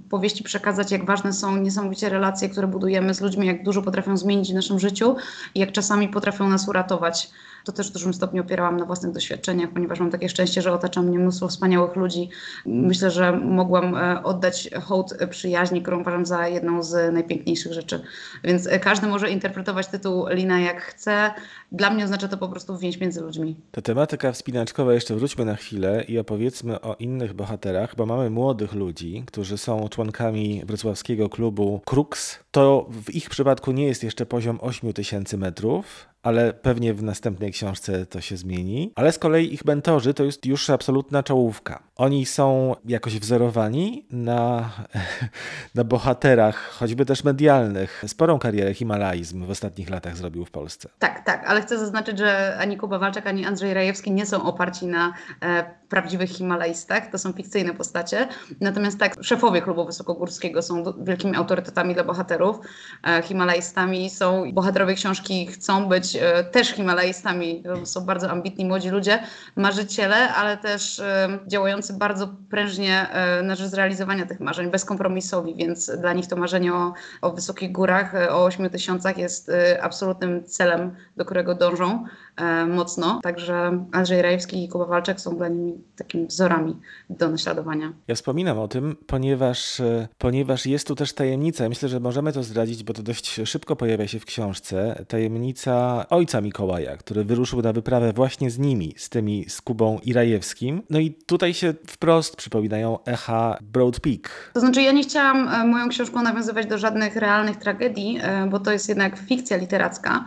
powieści 0.09 0.43
przekazać, 0.43 0.91
jak 0.91 1.05
ważne 1.05 1.33
są 1.33 1.57
niesamowicie 1.57 2.09
relacje, 2.09 2.49
które 2.49 2.67
budujemy 2.67 3.13
z 3.13 3.21
ludźmi, 3.21 3.47
jak 3.47 3.63
dużo 3.63 3.81
potrafią 3.81 4.17
zmienić 4.17 4.51
w 4.51 4.55
naszym 4.55 4.79
życiu 4.79 5.15
i 5.55 5.59
jak 5.59 5.71
czasami 5.71 6.09
potrafią 6.09 6.49
nas 6.49 6.67
uratować 6.67 7.29
to 7.65 7.71
też 7.71 7.89
w 7.89 7.93
dużym 7.93 8.13
stopniu 8.13 8.41
opierałam 8.41 8.77
na 8.77 8.85
własnych 8.85 9.11
doświadczeniach, 9.11 9.69
ponieważ 9.69 9.99
mam 9.99 10.11
takie 10.11 10.29
szczęście, 10.29 10.61
że 10.61 10.73
otacza 10.73 11.01
mnie 11.01 11.19
mnóstwo 11.19 11.47
wspaniałych 11.47 11.95
ludzi. 11.95 12.29
Myślę, 12.65 13.11
że 13.11 13.31
mogłam 13.31 13.95
e, 13.95 14.23
oddać 14.23 14.69
hołd 14.83 15.17
przyjaźni, 15.29 15.81
którą 15.81 16.01
uważam 16.01 16.25
za 16.25 16.47
jedną 16.47 16.83
z 16.83 17.13
najpiękniejszych 17.13 17.73
rzeczy. 17.73 18.01
Więc 18.43 18.67
e, 18.67 18.79
każdy 19.05 19.11
może 19.11 19.29
interpretować 19.29 19.87
tytuł 19.87 20.25
Lina 20.29 20.59
jak 20.59 20.81
chce. 20.81 21.31
Dla 21.71 21.89
mnie 21.89 22.03
oznacza 22.03 22.27
to 22.27 22.37
po 22.37 22.49
prostu 22.49 22.77
więź 22.77 22.99
między 22.99 23.21
ludźmi. 23.21 23.55
Ta 23.71 23.81
tematyka 23.81 24.31
wspinaczkowa, 24.31 24.93
jeszcze 24.93 25.15
wróćmy 25.15 25.45
na 25.45 25.55
chwilę 25.55 26.03
i 26.07 26.19
opowiedzmy 26.19 26.81
o 26.81 26.95
innych 26.95 27.33
bohaterach, 27.33 27.95
bo 27.95 28.05
mamy 28.05 28.29
młodych 28.29 28.73
ludzi, 28.73 29.23
którzy 29.27 29.57
są 29.57 29.89
członkami 29.89 30.61
wrocławskiego 30.65 31.29
klubu 31.29 31.81
Krux. 31.85 32.39
To 32.51 32.85
w 32.89 33.15
ich 33.15 33.29
przypadku 33.29 33.71
nie 33.71 33.85
jest 33.85 34.03
jeszcze 34.03 34.25
poziom 34.25 34.59
8000 34.61 35.37
metrów, 35.37 36.07
ale 36.25 36.53
pewnie 36.53 36.93
w 36.93 37.03
następnej 37.03 37.51
książce 37.51 38.05
to 38.05 38.21
się 38.21 38.37
zmieni. 38.37 38.91
Ale 38.95 39.11
z 39.11 39.19
kolei 39.19 39.53
ich 39.53 39.65
mentorzy 39.65 40.13
to 40.13 40.23
jest 40.23 40.45
już 40.45 40.69
absolutna 40.69 41.23
czołówka. 41.23 41.83
Oni 41.95 42.25
są 42.25 42.75
jakoś 42.85 43.19
wzorowani 43.19 44.05
na, 44.09 44.69
na 45.75 45.83
bohaterach, 45.83 46.69
choćby 46.69 47.05
też 47.05 47.23
medialnych. 47.23 48.03
Sporą 48.07 48.39
karierę 48.39 48.73
Himalaizm 48.73 49.45
w 49.45 49.49
ostatnich 49.49 49.89
latach 49.89 50.17
zrobił 50.17 50.45
w 50.45 50.51
Polsce. 50.51 50.89
Tak, 50.99 51.25
tak, 51.25 51.43
ale 51.47 51.61
chcę 51.61 51.79
zaznaczyć, 51.79 52.19
że 52.19 52.57
ani 52.59 52.77
Kuba 52.77 52.99
Walczak, 52.99 53.27
ani 53.27 53.45
Andrzej 53.45 53.73
Rajewski 53.73 54.11
nie 54.11 54.25
są 54.25 54.43
oparci 54.43 54.87
na 54.87 55.13
e, 55.41 55.65
prawdziwych 55.89 56.29
Himalajstach, 56.29 57.11
to 57.11 57.17
są 57.17 57.33
fikcyjne 57.33 57.73
postacie. 57.73 58.27
Natomiast 58.61 58.99
tak, 58.99 59.23
szefowie 59.23 59.61
klubu 59.61 59.85
wysokogórskiego 59.85 60.61
są 60.61 60.83
wielkimi 61.03 61.35
autorytetami 61.35 61.93
dla 61.93 62.03
bohaterów. 62.03 62.59
E, 63.07 63.21
Himalajstami 63.21 64.09
są, 64.09 64.51
bohaterowie 64.53 64.93
książki 64.93 65.47
chcą 65.47 65.87
być 65.87 66.14
e, 66.17 66.43
też 66.43 66.67
Himalajstami, 66.67 67.63
są 67.83 68.01
bardzo 68.01 68.29
ambitni 68.29 68.65
młodzi 68.65 68.89
ludzie, 68.89 69.19
marzyciele, 69.55 70.33
ale 70.33 70.57
też 70.57 70.99
e, 70.99 71.39
działający 71.47 71.93
bardzo 71.93 72.35
prężnie 72.49 73.09
e, 73.09 73.41
na 73.43 73.55
rzecz 73.55 73.67
zrealizowania 73.67 74.25
tych 74.25 74.39
marzeń, 74.39 74.71
bezkompromisowi, 74.71 75.55
więc 75.55 75.91
dla 76.01 76.13
nich 76.13 76.27
to 76.27 76.35
marzenie 76.35 76.73
o, 76.73 76.93
o 77.21 77.31
wysokich 77.31 77.71
górach, 77.71 78.15
e, 78.15 78.31
o 78.31 78.45
8 78.45 78.69
tysiącach 78.69 79.17
jest 79.17 79.49
e, 79.49 79.83
absolutnym 79.83 80.43
celem, 80.45 80.95
do 81.17 81.25
którego 81.25 81.55
dążą 81.55 82.05
e, 82.37 82.65
mocno. 82.65 83.19
Także 83.23 83.85
Andrzej 83.91 84.21
Rajewski 84.21 84.63
i 84.63 84.69
Kuba 84.69 84.85
Walczak 84.85 85.21
są 85.21 85.37
dla 85.37 85.47
nimi 85.47 85.83
takimi 85.95 86.27
wzorami 86.27 86.75
do 87.09 87.29
naśladowania. 87.29 87.93
Ja 88.07 88.15
wspominam 88.15 88.59
o 88.59 88.67
tym, 88.67 88.95
ponieważ, 89.07 89.79
e, 89.79 90.07
ponieważ 90.17 90.65
jest 90.65 90.87
tu 90.87 90.95
też 90.95 91.13
tajemnica. 91.13 91.69
Myślę, 91.69 91.89
że 91.89 91.99
możemy 91.99 92.33
to 92.33 92.43
zdradzić, 92.43 92.83
bo 92.83 92.93
to 92.93 93.03
dość 93.03 93.41
szybko 93.45 93.75
pojawia 93.75 94.07
się 94.07 94.19
w 94.19 94.25
książce. 94.25 95.05
Tajemnica 95.07 96.04
ojca 96.09 96.41
Mikołaja, 96.41 96.97
który 96.97 97.23
wyruszył 97.23 97.61
na 97.61 97.73
wyprawę 97.73 98.13
właśnie 98.13 98.49
z 98.49 98.59
nimi, 98.59 98.93
z 98.97 99.09
tymi 99.09 99.45
z 99.49 99.61
Kubą 99.61 99.99
i 100.03 100.13
Rajewskim. 100.13 100.81
No 100.89 100.99
i 100.99 101.13
tutaj 101.25 101.53
się 101.53 101.73
wprost 101.87 102.35
przypominają 102.35 103.03
echa 103.05 103.57
Broad 103.61 103.99
Peak. 103.99 104.51
To 104.53 104.59
znaczy, 104.59 104.81
ja 104.81 104.91
nie 104.91 105.03
chciałam 105.03 105.47
e, 105.47 105.67
moją 105.67 105.89
książką 105.89 106.21
nawiązywać 106.21 106.65
do 106.65 106.77
żadnych 106.77 107.15
realnych 107.15 107.57
tragedii, 107.57 108.19
e, 108.21 108.47
bo 108.47 108.59
to 108.59 108.71
jest 108.71 108.89
jednak 108.89 109.17
fikcja 109.17 109.57
literacka. 109.57 110.25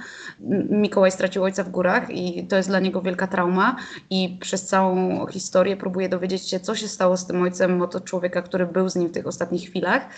Mikołaj 0.70 1.10
stracił 1.10 1.44
ojca 1.44 1.64
w 1.64 1.70
górach 1.70 2.10
i 2.10 2.46
to 2.46 2.56
jest 2.56 2.68
dla 2.68 2.80
niego 2.80 3.02
wielka 3.02 3.26
trauma 3.26 3.76
i 4.10 4.38
przez 4.40 4.66
całą 4.66 5.26
historię 5.26 5.76
próbuje 5.76 6.08
dowiedzieć 6.08 6.50
się, 6.50 6.60
co 6.60 6.74
się 6.74 6.88
stało 6.88 7.16
z 7.16 7.26
tym 7.26 7.42
ojcem, 7.42 7.78
bo 7.78 7.88
to 7.88 8.00
człowieka, 8.00 8.42
który 8.42 8.66
był 8.66 8.88
z 8.88 8.96
nim 8.96 9.08
w 9.08 9.12
tych 9.12 9.26
ostatnich 9.26 9.68
chwilach. 9.68 10.08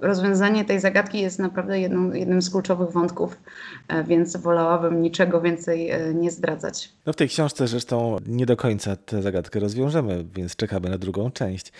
Rozwiązanie 0.00 0.64
tej 0.64 0.80
zagadki 0.80 1.20
jest 1.20 1.38
naprawdę 1.38 1.80
jedną, 1.80 2.12
jednym 2.12 2.42
z 2.42 2.50
kluczowych 2.50 2.90
wątków, 2.90 3.40
e, 3.88 4.04
więc 4.04 4.36
wolałabym 4.36 5.02
niczego 5.06 5.40
więcej 5.40 5.90
e, 5.90 6.14
nie 6.14 6.30
zdradzać. 6.30 6.92
No 7.06 7.12
w 7.12 7.16
tej 7.16 7.28
książce 7.28 7.68
zresztą 7.68 8.16
nie 8.26 8.46
do 8.46 8.56
końca 8.56 8.96
tę 8.96 9.22
zagadkę 9.22 9.60
rozwiążemy, 9.60 10.24
więc 10.34 10.56
czekamy 10.56 10.90
na 10.90 10.98
drugą 10.98 11.30
część. 11.30 11.72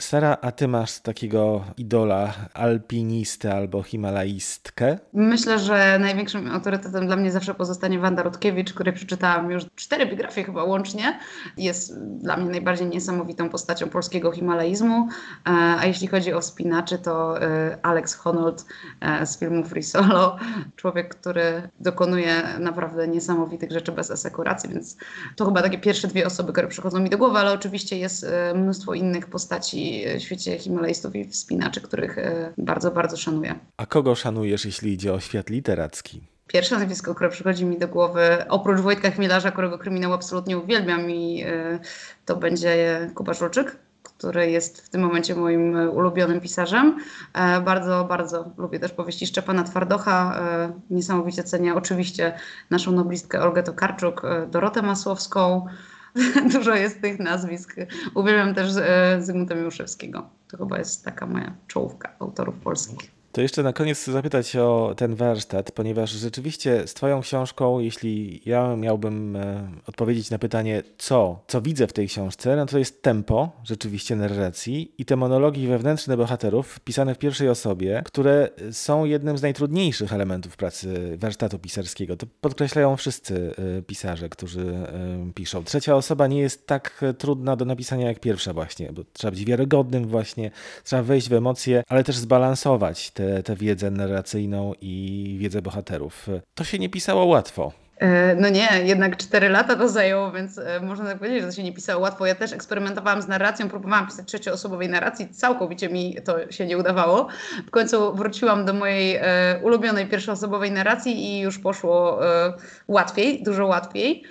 Sara, 0.00 0.36
a 0.42 0.52
ty 0.52 0.68
masz 0.68 1.00
takiego 1.00 1.64
idola, 1.76 2.34
alpinistę 2.54 3.54
albo 3.54 3.82
himalaistkę? 3.82 4.98
Myślę, 5.12 5.58
że 5.58 5.98
największym 6.00 6.50
autorytetem 6.50 7.06
dla 7.06 7.16
mnie 7.16 7.32
zawsze 7.32 7.54
pozostanie 7.54 7.98
Wanda 7.98 8.22
Rutkiewicz, 8.22 8.72
której 8.72 8.94
przeczytałam 8.94 9.50
już 9.50 9.64
cztery 9.76 10.06
biografie 10.06 10.44
chyba 10.44 10.64
łącznie. 10.64 11.18
Jest 11.56 12.04
dla 12.04 12.36
mnie 12.36 12.50
najbardziej 12.50 12.86
niesamowitą 12.86 13.48
postacią 13.50 13.88
polskiego 13.88 14.32
himalaizmu. 14.32 15.08
E, 15.46 15.50
A 15.50 15.86
jeśli 15.86 16.06
chodzi 16.06 16.32
o 16.32 16.40
wspinaczy, 16.40 16.98
to 16.98 17.42
e, 17.42 17.78
Alex 17.82 18.14
Honnold 18.14 18.64
z 19.24 19.38
filmu 19.38 19.64
Free 19.64 19.82
Solo. 19.82 20.36
Człowiek, 20.76 21.14
który 21.14 21.68
dokonuje 21.80 22.42
naprawdę 22.58 23.08
niesamowitych 23.08 23.72
rzeczy 23.72 23.92
bez 23.92 24.10
asekuracji, 24.10 24.70
więc 24.70 24.96
to 25.36 25.44
chyba 25.44 25.62
takie 25.62 25.78
pierwsze 25.78 26.08
dwie 26.08 26.26
osoby, 26.26 26.52
które 26.52 26.68
przychodzą 26.68 27.00
mi 27.00 27.10
do 27.10 27.18
głowy, 27.18 27.38
ale 27.38 27.52
oczywiście 27.52 27.98
jest 27.98 28.24
e, 28.24 28.54
mnóstwo 28.54 28.94
innych 28.94 29.26
postaci 29.26 30.04
w 30.18 30.22
świecie 30.22 30.58
himalaistów 30.58 31.16
i 31.16 31.24
wspinaczy, 31.24 31.80
których 31.80 32.18
e, 32.18 32.52
bardzo, 32.58 32.90
bardzo 32.90 33.16
szanuję. 33.16 33.54
A 33.76 33.86
kogo 33.86 34.14
szanujesz, 34.14 34.64
jeśli 34.64 34.92
idzie 34.92 35.12
o 35.14 35.20
świat 35.20 35.50
literacki? 35.50 36.20
Pierwsze 36.46 36.78
nazwisko, 36.78 37.14
które 37.14 37.30
przychodzi 37.30 37.64
mi 37.64 37.78
do 37.78 37.88
głowy, 37.88 38.44
oprócz 38.48 38.80
Wojtka 38.80 39.10
Chmielarza, 39.10 39.50
którego 39.50 39.78
kryminał 39.78 40.12
absolutnie 40.12 40.58
uwielbiam 40.58 41.10
i 41.10 41.44
y, 41.44 41.78
to 42.24 42.36
będzie 42.36 43.10
Kuba 43.14 43.34
Żulczyk, 43.34 43.76
który 44.22 44.50
jest 44.50 44.80
w 44.80 44.88
tym 44.88 45.00
momencie 45.00 45.34
moim 45.34 45.76
y, 45.76 45.90
ulubionym 45.90 46.40
pisarzem. 46.40 46.98
E, 47.34 47.60
bardzo, 47.60 48.04
bardzo 48.04 48.50
lubię 48.56 48.78
też 48.78 48.92
powieści 48.92 49.26
Szczepana 49.26 49.64
Twardocha. 49.64 50.40
E, 50.40 50.72
niesamowicie 50.90 51.42
cenię 51.42 51.74
oczywiście 51.74 52.32
naszą 52.70 52.92
noblistkę 52.92 53.40
Olgę 53.40 53.62
Tokarczuk, 53.62 54.24
e, 54.24 54.46
Dorotę 54.46 54.82
Masłowską. 54.82 55.66
Dużo 56.54 56.74
jest 56.74 57.00
tych 57.00 57.18
nazwisk. 57.18 57.76
Uwielbiam 58.14 58.54
też 58.54 58.76
e, 58.76 59.18
Zygmunta 59.22 59.54
Miłuszewskiego. 59.54 60.30
To 60.48 60.56
chyba 60.56 60.78
jest 60.78 61.04
taka 61.04 61.26
moja 61.26 61.54
czołówka 61.66 62.12
autorów 62.18 62.54
polskich. 62.54 63.21
To 63.32 63.40
jeszcze 63.40 63.62
na 63.62 63.72
koniec 63.72 63.98
chcę 63.98 64.12
zapytać 64.12 64.56
o 64.56 64.94
ten 64.96 65.14
warsztat, 65.14 65.72
ponieważ 65.72 66.10
rzeczywiście 66.10 66.86
z 66.86 66.94
Twoją 66.94 67.20
książką, 67.20 67.80
jeśli 67.80 68.42
ja 68.46 68.76
miałbym 68.76 69.36
e, 69.36 69.68
odpowiedzieć 69.86 70.30
na 70.30 70.38
pytanie, 70.38 70.82
co, 70.98 71.44
co 71.46 71.62
widzę 71.62 71.86
w 71.86 71.92
tej 71.92 72.08
książce, 72.08 72.56
no 72.56 72.66
to 72.66 72.78
jest 72.78 73.02
tempo 73.02 73.50
rzeczywiście 73.64 74.16
narracji 74.16 74.92
i 74.98 75.04
te 75.04 75.16
monologi 75.16 75.66
wewnętrzne 75.66 76.16
bohaterów 76.16 76.80
pisane 76.80 77.14
w 77.14 77.18
pierwszej 77.18 77.48
osobie, 77.48 78.02
które 78.04 78.48
są 78.70 79.04
jednym 79.04 79.38
z 79.38 79.42
najtrudniejszych 79.42 80.12
elementów 80.12 80.56
pracy 80.56 81.16
warsztatu 81.18 81.58
pisarskiego. 81.58 82.16
To 82.16 82.26
podkreślają 82.40 82.96
wszyscy 82.96 83.54
e, 83.78 83.82
pisarze, 83.82 84.28
którzy 84.28 84.60
e, 84.60 85.32
piszą. 85.34 85.64
Trzecia 85.64 85.96
osoba 85.96 86.26
nie 86.26 86.40
jest 86.40 86.66
tak 86.66 87.04
trudna 87.18 87.56
do 87.56 87.64
napisania 87.64 88.08
jak 88.08 88.20
pierwsza 88.20 88.52
właśnie, 88.52 88.92
bo 88.92 89.02
trzeba 89.12 89.30
być 89.30 89.44
wiarygodnym 89.44 90.06
właśnie, 90.06 90.50
trzeba 90.84 91.02
wejść 91.02 91.28
w 91.28 91.32
emocje, 91.32 91.82
ale 91.88 92.04
też 92.04 92.16
zbalansować 92.16 93.10
tę 93.44 93.56
wiedzę 93.56 93.90
narracyjną 93.90 94.72
i 94.80 95.36
wiedzę 95.40 95.62
bohaterów. 95.62 96.26
To 96.54 96.64
się 96.64 96.78
nie 96.78 96.88
pisało 96.88 97.24
łatwo. 97.24 97.72
E, 97.98 98.34
No 98.34 98.48
nie, 98.48 98.68
jednak 98.84 99.16
4 99.16 99.48
lata 99.48 99.76
to 99.76 99.88
zajęło, 99.88 100.32
więc 100.32 100.58
e, 100.58 100.80
można 100.80 101.04
tak 101.04 101.18
powiedzieć, 101.18 101.40
że 101.40 101.46
to 101.46 101.54
się 101.54 101.62
nie 101.62 101.72
pisało 101.72 102.02
łatwo. 102.02 102.26
Ja 102.26 102.34
też 102.34 102.52
eksperymentowałam 102.52 103.22
z 103.22 103.28
narracją, 103.28 103.68
próbowałam 103.68 104.06
pisać 104.06 104.26
trzecioosobowej 104.26 104.88
narracji, 104.88 105.28
całkowicie 105.28 105.88
mi 105.88 106.16
to 106.24 106.52
się 106.52 106.66
nie 106.66 106.78
udawało. 106.78 107.28
W 107.66 107.70
końcu 107.70 108.14
wróciłam 108.14 108.64
do 108.64 108.72
mojej 108.72 109.16
e, 109.16 109.60
ulubionej 109.62 110.06
pierwszoosobowej 110.06 110.70
narracji 110.70 111.24
i 111.24 111.40
już 111.40 111.58
poszło 111.58 112.20
łatwiej, 112.88 113.42
dużo 113.42 113.66
łatwiej. 113.66 114.24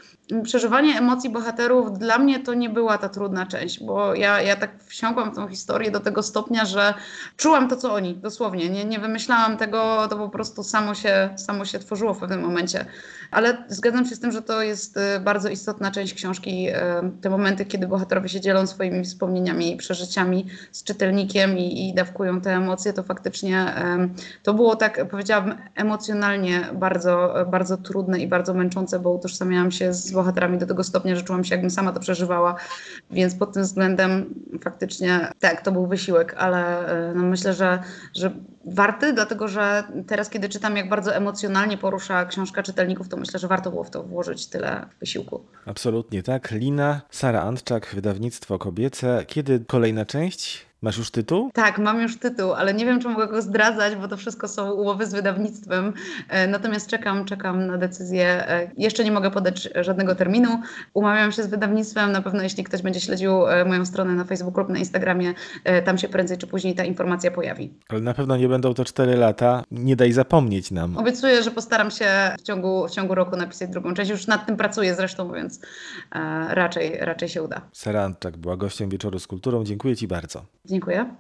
Przeżywanie 0.44 0.98
emocji 0.98 1.30
bohaterów 1.30 2.00
dla 2.00 2.18
mnie 2.18 2.40
to 2.40 2.54
nie 2.54 2.70
była 2.70 2.98
ta 2.98 3.10
trudna 3.10 3.46
część, 3.46 3.84
bo 3.84 4.16
ja, 4.16 4.42
ja 4.42 4.56
tak 4.56 4.84
wsiąkłam 4.84 5.32
w 5.32 5.36
tą 5.36 5.48
historię 5.48 5.92
do 5.92 6.00
tego 6.00 6.24
stopnia, 6.24 6.66
że 6.66 6.94
czułam 7.38 7.70
to, 7.70 7.76
co 7.78 7.94
oni, 7.94 8.16
dosłownie. 8.16 8.70
Nie, 8.70 8.86
nie 8.86 9.00
wymyślałam 9.00 9.58
tego, 9.58 10.08
to 10.10 10.18
po 10.18 10.30
prostu 10.30 10.64
samo 10.64 10.96
się, 10.96 11.30
samo 11.36 11.66
się 11.66 11.80
tworzyło 11.80 12.14
w 12.14 12.20
pewnym 12.20 12.42
momencie. 12.42 12.86
Ale 13.32 13.66
zgadzam 13.68 14.06
się 14.06 14.16
z 14.16 14.20
tym, 14.20 14.32
że 14.32 14.42
to 14.42 14.62
jest 14.62 14.98
y, 14.98 15.20
bardzo 15.20 15.50
istotna 15.50 15.92
część 15.92 16.14
książki. 16.14 16.70
y, 16.70 16.74
Te 17.22 17.30
momenty, 17.30 17.66
kiedy 17.66 17.88
bohaterowie 17.88 18.30
się 18.30 18.42
dzielą 18.42 18.68
swoimi 18.68 19.04
wspomnieniami 19.04 19.72
i 19.74 19.78
przeżyciami 19.78 20.46
z 20.72 20.84
czytelnikiem 20.84 21.58
i, 21.58 21.90
i 21.90 21.94
dawkują 21.94 22.42
te 22.42 22.52
emocje, 22.56 22.94
to 22.94 23.04
faktycznie 23.04 23.74
to 24.44 24.54
było 24.54 24.76
tak, 24.76 25.10
powiedziałabym, 25.10 25.58
emocjonalnie 25.76 26.70
bardzo, 26.74 27.34
bardzo 27.52 27.78
trudne 27.78 28.20
i 28.20 28.28
bardzo 28.28 28.54
męczące, 28.54 29.00
bo 29.00 29.12
utożsamiałam 29.12 29.72
się 29.72 29.94
z 29.94 30.12
bohaterami 30.22 30.58
do 30.58 30.68
tego 30.68 30.84
stopnia, 30.84 31.16
że 31.16 31.22
czułam 31.24 31.44
się, 31.44 31.56
jakbym 31.56 31.70
sama 31.70 31.92
to 31.92 32.00
przeżywała. 32.00 32.56
Więc 33.12 33.36
pod 33.36 33.54
tym 33.54 33.64
względem 33.64 34.34
faktycznie 34.64 35.32
tak, 35.40 35.62
to 35.62 35.72
był 35.72 35.88
wysiłek, 35.88 36.36
ale 36.38 36.90
y, 37.12 37.16
no 37.16 37.24
myślę, 37.24 37.54
że, 37.54 37.80
że 38.16 38.32
warty, 38.66 39.14
dlatego 39.14 39.48
że 39.48 39.84
teraz, 40.08 40.30
kiedy 40.30 40.50
czytam, 40.50 40.78
jak 40.78 40.90
bardzo 40.90 41.16
emocjonalnie 41.16 41.78
porusza 41.78 42.26
książka 42.26 42.64
czytelników, 42.64 43.10
to 43.10 43.18
myślę, 43.18 43.40
że 43.40 43.48
warto 43.48 43.72
było 43.72 43.84
w 43.84 43.90
to 43.90 44.04
włożyć 44.04 44.48
tyle 44.48 44.86
wysiłku. 45.00 45.42
Absolutnie 45.66 46.24
tak. 46.24 46.52
Lina, 46.52 47.02
Sara 47.10 47.42
Antczak, 47.42 47.92
wydawnictwo 47.94 48.60
kobiece. 48.60 49.24
Kiedy 49.28 49.60
kolejna 49.68 50.06
część? 50.06 50.71
Masz 50.84 50.98
już 50.98 51.12
tytuł? 51.12 51.50
Tak, 51.54 51.78
mam 51.80 52.02
już 52.02 52.18
tytuł, 52.20 52.54
ale 52.54 52.74
nie 52.74 52.86
wiem, 52.86 53.00
czy 53.02 53.10
mogę 53.10 53.28
go 53.28 53.42
zdradzać, 53.42 53.96
bo 53.96 54.08
to 54.08 54.18
wszystko 54.18 54.48
są 54.48 54.72
umowy 54.72 55.06
z 55.06 55.14
wydawnictwem. 55.14 55.94
E, 56.30 56.48
Natomiast 56.48 56.88
czekam, 56.90 57.26
czekam 57.26 57.68
na 57.68 57.78
decyzję. 57.78 58.50
E, 58.50 58.72
Jeszcze 58.78 59.04
nie 59.04 59.12
mogę 59.12 59.32
podać 59.32 59.70
żadnego 59.82 60.16
terminu. 60.16 60.62
Umawiam 60.94 61.32
się 61.32 61.44
z 61.44 61.48
wydawnictwem. 61.48 62.12
Na 62.12 62.22
pewno, 62.22 62.44
jeśli 62.44 62.64
ktoś 62.64 62.82
będzie 62.82 63.00
śledził 63.00 63.48
e, 63.48 63.66
moją 63.66 63.86
stronę 63.86 64.14
na 64.16 64.24
Facebooku 64.24 64.60
lub 64.62 64.70
na 64.70 64.80
Instagramie, 64.80 65.34
tam 65.86 65.98
się 65.98 66.10
prędzej 66.10 66.38
czy 66.38 66.48
później 66.48 66.76
ta 66.76 66.84
informacja 66.84 67.32
pojawi. 67.32 67.74
Ale 67.90 68.00
na 68.00 68.14
pewno 68.14 68.38
nie 68.38 68.48
będą 68.48 68.74
to 68.74 68.86
4 68.86 69.16
lata. 69.16 69.64
Nie 69.72 69.96
daj 69.96 70.12
zapomnieć 70.12 70.72
nam. 70.72 70.98
Obiecuję, 70.98 71.44
że 71.44 71.52
postaram 71.52 71.92
się 71.92 72.06
w 72.40 72.42
ciągu, 72.42 72.88
w 72.88 72.92
ciągu 72.92 73.16
roku 73.16 73.36
napisać 73.36 73.70
drugą 73.70 73.94
część. 73.94 74.12
Już 74.12 74.28
nad 74.28 74.46
tym 74.46 74.58
pracuję 74.58 74.96
zresztą, 74.96 75.32
więc 75.34 75.60
e, 76.16 76.56
raczej, 76.56 76.98
raczej 77.00 77.30
się 77.30 77.44
uda. 77.44 77.62
Sara 77.74 78.04
Antczak 78.04 78.38
była 78.38 78.58
gościem 78.58 78.90
Wieczoru 78.90 79.20
z 79.20 79.28
Kulturą. 79.28 79.64
Dziękuję 79.64 79.96
Ci 79.96 80.08
bardzo. 80.08 80.46
Dziękuję. 80.72 81.16